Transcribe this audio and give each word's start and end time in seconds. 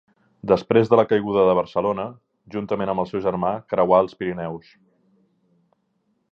Després 0.51 0.87
de 0.93 0.97
la 0.99 1.03
caiguda 1.11 1.43
de 1.49 1.53
Barcelona, 1.59 2.07
juntament 2.55 2.93
amb 2.95 3.05
el 3.05 3.11
seu 3.11 3.23
germà 3.27 3.53
creuà 3.75 4.03
els 4.07 4.19
Pirineus. 4.23 4.75